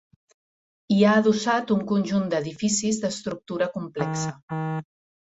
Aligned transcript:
Hi 0.93 1.01
ha 1.01 1.17
adossat 1.19 1.73
un 1.75 1.83
conjunt 1.91 2.23
d'edificis 2.31 2.97
d'estructura 3.03 3.67
complexa. 3.75 4.33